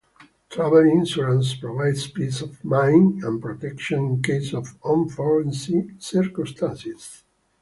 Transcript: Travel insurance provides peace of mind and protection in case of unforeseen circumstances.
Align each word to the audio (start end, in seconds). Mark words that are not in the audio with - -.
Travel 0.49 0.79
insurance 0.89 1.53
provides 1.53 2.07
peace 2.07 2.41
of 2.41 2.65
mind 2.65 3.23
and 3.23 3.39
protection 3.39 3.99
in 4.03 4.23
case 4.23 4.51
of 4.51 4.75
unforeseen 4.83 5.95
circumstances. 5.99 7.21